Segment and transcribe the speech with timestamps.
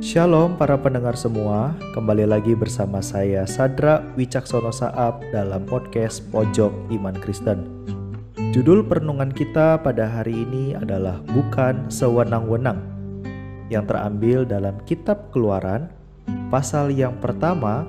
[0.00, 7.12] Shalom para pendengar semua, kembali lagi bersama saya Sadra Wicaksono Saab dalam podcast Pojok Iman
[7.20, 7.68] Kristen.
[8.48, 12.80] Judul perenungan kita pada hari ini adalah Bukan Sewenang-Wenang
[13.68, 15.92] yang terambil dalam kitab Keluaran
[16.48, 17.84] pasal yang pertama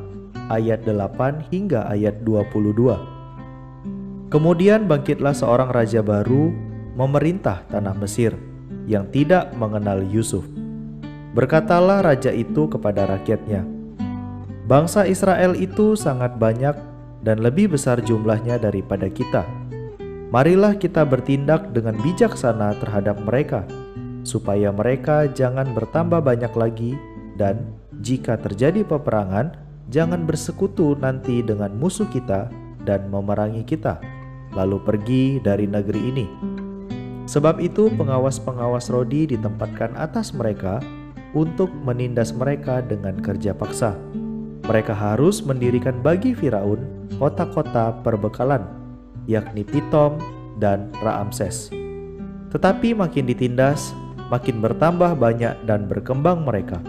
[0.51, 4.27] ayat 8 hingga ayat 22.
[4.27, 6.51] Kemudian bangkitlah seorang raja baru
[6.91, 8.35] memerintah tanah Mesir
[8.83, 10.43] yang tidak mengenal Yusuf
[11.31, 13.63] Berkatalah raja itu kepada rakyatnya,
[14.67, 16.75] "Bangsa Israel itu sangat banyak
[17.23, 19.47] dan lebih besar jumlahnya daripada kita.
[20.27, 23.63] Marilah kita bertindak dengan bijaksana terhadap mereka,
[24.27, 26.99] supaya mereka jangan bertambah banyak lagi,
[27.39, 27.63] dan
[28.03, 29.55] jika terjadi peperangan,
[29.87, 32.51] jangan bersekutu nanti dengan musuh kita
[32.83, 34.03] dan memerangi kita,
[34.51, 36.27] lalu pergi dari negeri ini."
[37.23, 40.83] Sebab itu, pengawas-pengawas Rodi ditempatkan atas mereka
[41.31, 43.95] untuk menindas mereka dengan kerja paksa.
[44.67, 48.63] Mereka harus mendirikan bagi Firaun kota-kota perbekalan,
[49.27, 50.19] yakni Pitom
[50.61, 51.73] dan Raamses.
[52.51, 53.95] Tetapi makin ditindas,
[54.29, 56.79] makin bertambah banyak dan berkembang mereka,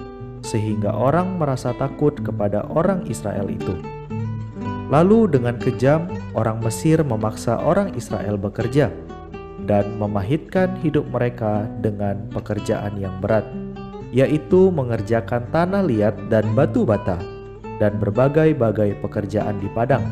[0.43, 3.79] sehingga orang merasa takut kepada orang Israel itu.
[4.93, 6.05] Lalu dengan kejam,
[6.37, 8.93] orang Mesir memaksa orang Israel bekerja
[9.65, 13.47] dan memahitkan hidup mereka dengan pekerjaan yang berat
[14.13, 17.17] yaitu mengerjakan tanah liat dan batu bata,
[17.81, 20.05] dan berbagai-bagai pekerjaan di padang.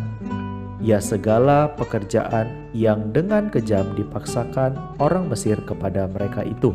[0.80, 6.72] Ya segala pekerjaan yang dengan kejam dipaksakan orang Mesir kepada mereka itu.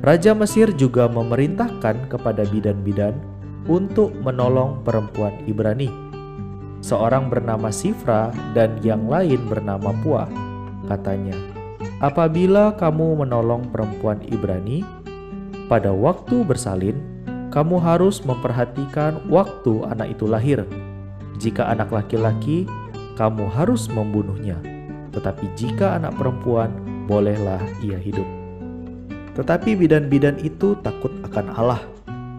[0.00, 3.18] Raja Mesir juga memerintahkan kepada bidan-bidan
[3.66, 5.90] untuk menolong perempuan Ibrani.
[6.80, 10.24] Seorang bernama Sifra dan yang lain bernama Pua.
[10.88, 11.36] Katanya,
[12.00, 14.80] "Apabila kamu menolong perempuan Ibrani,
[15.70, 16.98] pada waktu bersalin,
[17.54, 20.66] kamu harus memperhatikan waktu anak itu lahir.
[21.38, 22.66] Jika anak laki-laki,
[23.14, 24.58] kamu harus membunuhnya.
[25.14, 26.74] Tetapi jika anak perempuan,
[27.06, 28.26] bolehlah ia hidup.
[29.38, 31.82] Tetapi bidan-bidan itu takut akan Allah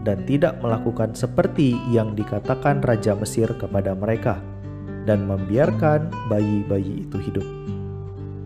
[0.03, 4.44] dan tidak melakukan seperti yang dikatakan Raja Mesir kepada mereka
[5.08, 7.47] dan membiarkan bayi-bayi itu hidup.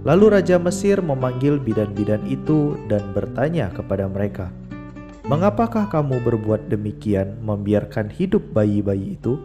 [0.05, 4.53] Lalu Raja Mesir memanggil bidan-bidan itu dan bertanya kepada mereka,
[5.25, 9.41] Mengapakah kamu berbuat demikian membiarkan hidup bayi-bayi itu?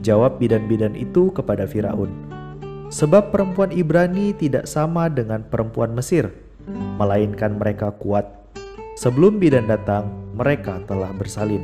[0.00, 2.08] Jawab bidan-bidan itu kepada Firaun,
[2.88, 6.32] "Sebab perempuan Ibrani tidak sama dengan perempuan Mesir,
[6.96, 8.24] melainkan mereka kuat.
[8.96, 11.60] Sebelum bidan datang, mereka telah bersalin."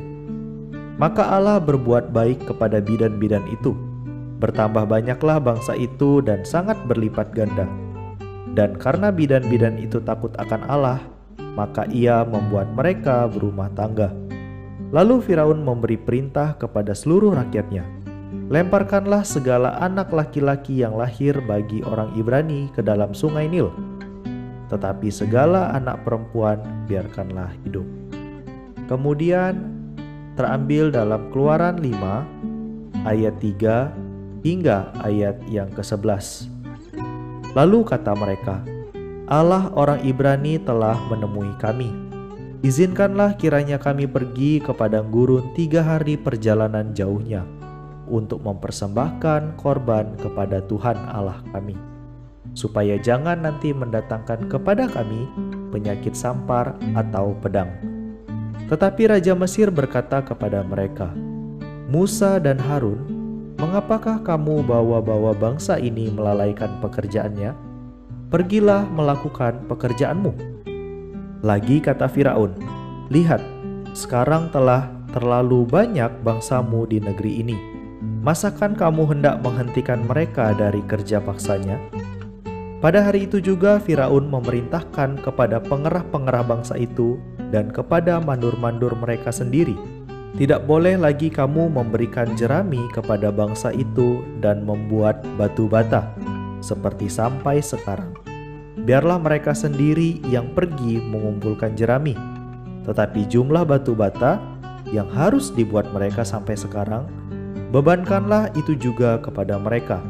[1.01, 3.73] Maka Allah berbuat baik kepada bidan-bidan itu.
[4.45, 7.65] Bertambah banyaklah bangsa itu dan sangat berlipat ganda.
[8.53, 11.01] Dan karena bidan-bidan itu takut akan Allah,
[11.53, 14.13] maka ia membuat mereka berumah tangga.
[14.93, 17.85] Lalu Firaun memberi perintah kepada seluruh rakyatnya,
[18.53, 23.73] "Lemparkanlah segala anak laki-laki yang lahir bagi orang Ibrani ke dalam sungai Nil,
[24.69, 27.89] tetapi segala anak perempuan biarkanlah hidup."
[28.85, 29.57] Kemudian
[30.37, 32.29] terambil dalam Keluaran 5
[33.09, 33.93] ayat 3
[34.45, 36.51] hingga ayat yang ke-11.
[37.53, 38.65] Lalu kata mereka,
[39.33, 41.89] Allah orang Ibrani telah menemui kami.
[42.61, 47.41] Izinkanlah kiranya kami pergi ke padang gurun tiga hari perjalanan jauhnya
[48.13, 51.73] untuk mempersembahkan korban kepada Tuhan Allah kami,
[52.53, 55.25] supaya jangan nanti mendatangkan kepada kami
[55.73, 57.73] penyakit sampar atau pedang.
[58.69, 61.09] Tetapi Raja Mesir berkata kepada mereka,
[61.89, 63.01] Musa dan Harun,
[63.57, 67.72] mengapakah kamu bawa-bawa bangsa ini melalaikan pekerjaannya?'
[68.33, 70.33] Pergilah melakukan pekerjaanmu.
[71.45, 72.57] Lagi kata Firaun,
[73.13, 73.45] lihat,
[73.93, 77.59] sekarang telah terlalu banyak bangsamu di negeri ini.
[78.25, 81.77] Masakan kamu hendak menghentikan mereka dari kerja paksanya?
[82.81, 87.21] Pada hari itu juga Firaun memerintahkan kepada pengerah-pengerah bangsa itu
[87.53, 89.77] dan kepada mandur-mandur mereka sendiri,
[90.41, 96.17] tidak boleh lagi kamu memberikan jerami kepada bangsa itu dan membuat batu bata,
[96.65, 98.22] seperti sampai sekarang
[98.81, 102.17] biarlah mereka sendiri yang pergi mengumpulkan jerami.
[102.89, 104.41] Tetapi jumlah batu bata
[104.91, 107.07] yang harus dibuat mereka sampai sekarang,
[107.71, 110.03] bebankanlah itu juga kepada mereka,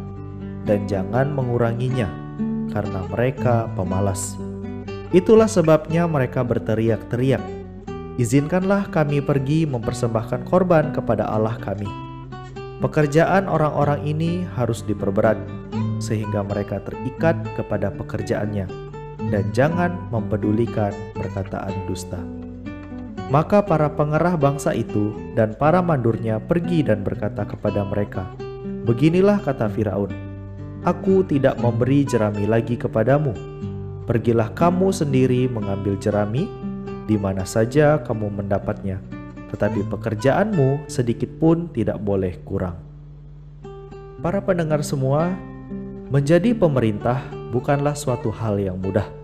[0.64, 2.08] dan jangan menguranginya,
[2.72, 4.38] karena mereka pemalas.
[5.12, 7.44] Itulah sebabnya mereka berteriak-teriak,
[8.16, 11.86] "Izinkanlah kami pergi mempersembahkan korban kepada Allah kami."
[12.80, 15.38] Pekerjaan orang-orang ini harus diperberat,
[16.02, 18.66] sehingga mereka terikat kepada pekerjaannya
[19.31, 22.19] dan jangan mempedulikan perkataan dusta.
[23.31, 28.26] Maka para pengerah bangsa itu dan para mandurnya pergi dan berkata kepada mereka,
[28.82, 30.10] Beginilah kata Firaun,
[30.82, 33.31] Aku tidak memberi jerami lagi kepadamu.
[34.02, 36.50] Pergilah kamu sendiri mengambil jerami,
[37.06, 38.98] di mana saja kamu mendapatnya,
[39.55, 42.75] tetapi pekerjaanmu sedikit pun tidak boleh kurang.
[44.19, 45.31] Para pendengar semua,
[46.12, 47.24] menjadi pemerintah
[47.56, 49.22] bukanlah suatu hal yang mudah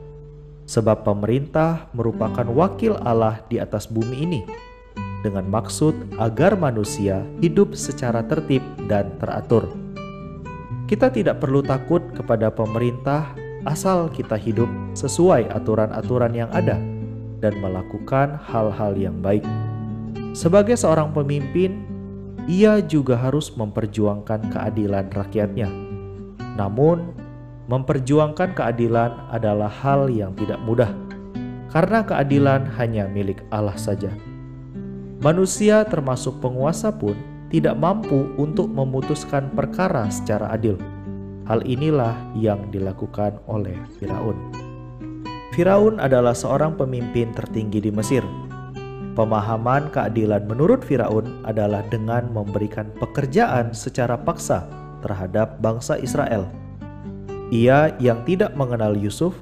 [0.69, 4.41] sebab pemerintah merupakan wakil Allah di atas bumi ini,
[5.25, 9.65] dengan maksud agar manusia hidup secara tertib dan teratur.
[10.85, 13.33] Kita tidak perlu takut kepada pemerintah
[13.65, 16.77] asal kita hidup sesuai aturan-aturan yang ada
[17.41, 19.45] dan melakukan hal-hal yang baik.
[20.37, 21.81] Sebagai seorang pemimpin,
[22.45, 25.88] ia juga harus memperjuangkan keadilan rakyatnya.
[26.59, 27.15] Namun,
[27.71, 30.91] memperjuangkan keadilan adalah hal yang tidak mudah,
[31.71, 34.11] karena keadilan hanya milik Allah saja.
[35.23, 37.15] Manusia, termasuk penguasa, pun
[37.55, 40.75] tidak mampu untuk memutuskan perkara secara adil.
[41.47, 44.37] Hal inilah yang dilakukan oleh Firaun.
[45.57, 48.21] Firaun adalah seorang pemimpin tertinggi di Mesir.
[49.17, 56.49] Pemahaman keadilan menurut Firaun adalah dengan memberikan pekerjaan secara paksa terhadap bangsa Israel
[57.49, 59.33] ia yang tidak mengenal Yusuf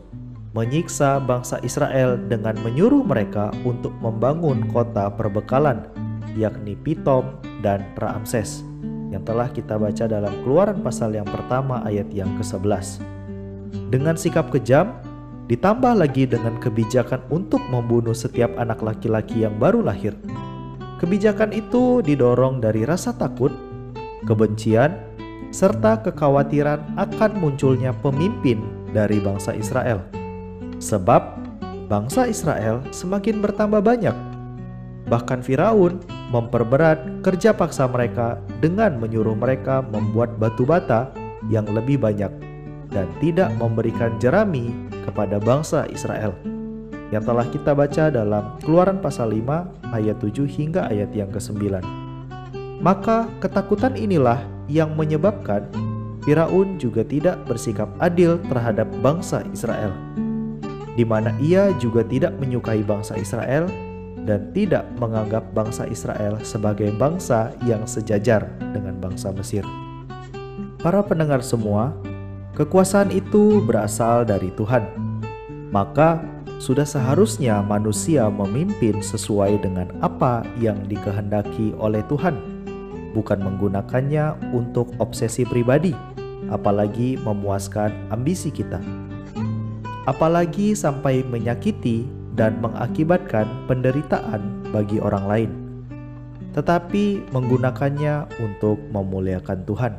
[0.54, 5.84] menyiksa bangsa Israel dengan menyuruh mereka untuk membangun kota perbekalan,
[6.32, 8.64] yakni Pitom dan Raamses,
[9.12, 13.04] yang telah kita baca dalam Keluaran pasal yang pertama ayat yang ke-11.
[13.92, 14.96] Dengan sikap kejam,
[15.52, 20.16] ditambah lagi dengan kebijakan untuk membunuh setiap anak laki-laki yang baru lahir.
[20.96, 23.52] Kebijakan itu didorong dari rasa takut,
[24.24, 25.05] kebencian,
[25.56, 28.60] serta kekhawatiran akan munculnya pemimpin
[28.92, 30.04] dari bangsa Israel.
[30.76, 31.40] Sebab
[31.88, 34.12] bangsa Israel semakin bertambah banyak.
[35.08, 41.08] Bahkan Firaun memperberat kerja paksa mereka dengan menyuruh mereka membuat batu bata
[41.48, 42.28] yang lebih banyak
[42.92, 44.76] dan tidak memberikan jerami
[45.08, 46.36] kepada bangsa Israel
[47.14, 51.80] yang telah kita baca dalam Keluaran pasal 5 ayat 7 hingga ayat yang ke-9.
[52.82, 55.66] Maka ketakutan inilah yang menyebabkan
[56.26, 59.94] Firaun juga tidak bersikap adil terhadap bangsa Israel,
[60.98, 63.70] di mana ia juga tidak menyukai bangsa Israel
[64.26, 69.62] dan tidak menganggap bangsa Israel sebagai bangsa yang sejajar dengan bangsa Mesir.
[70.82, 71.94] Para pendengar semua,
[72.58, 74.82] kekuasaan itu berasal dari Tuhan,
[75.70, 76.18] maka
[76.58, 82.55] sudah seharusnya manusia memimpin sesuai dengan apa yang dikehendaki oleh Tuhan
[83.16, 85.96] bukan menggunakannya untuk obsesi pribadi,
[86.52, 88.76] apalagi memuaskan ambisi kita.
[90.04, 92.04] Apalagi sampai menyakiti
[92.36, 95.50] dan mengakibatkan penderitaan bagi orang lain,
[96.52, 99.94] tetapi menggunakannya untuk memuliakan Tuhan.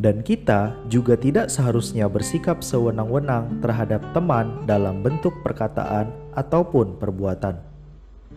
[0.00, 7.69] Dan kita juga tidak seharusnya bersikap sewenang-wenang terhadap teman dalam bentuk perkataan ataupun perbuatan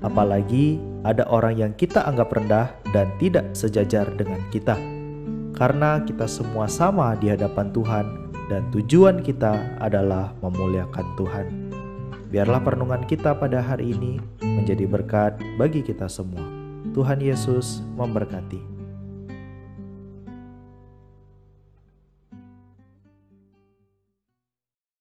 [0.03, 0.77] apalagi
[1.07, 4.75] ada orang yang kita anggap rendah dan tidak sejajar dengan kita.
[5.55, 8.05] Karena kita semua sama di hadapan Tuhan
[8.51, 11.47] dan tujuan kita adalah memuliakan Tuhan.
[12.33, 16.41] Biarlah perenungan kita pada hari ini menjadi berkat bagi kita semua.
[16.91, 18.72] Tuhan Yesus memberkati.